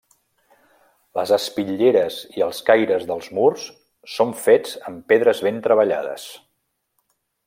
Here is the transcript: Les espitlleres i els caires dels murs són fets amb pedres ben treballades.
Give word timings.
Les 1.19 1.33
espitlleres 1.35 2.17
i 2.39 2.45
els 2.47 2.61
caires 2.69 3.05
dels 3.11 3.29
murs 3.41 3.67
són 4.17 4.35
fets 4.47 4.75
amb 4.91 5.05
pedres 5.13 5.43
ben 5.49 5.61
treballades. 5.69 6.27